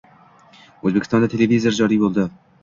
O’zbekistonda 0.91 1.29
televizor 1.35 1.77
joriy 1.81 2.01
bo‘ldi. 2.07 2.27